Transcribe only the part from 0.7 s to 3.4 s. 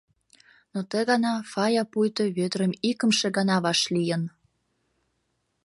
Но ты гана Фая пуйто Вӧдырым икымше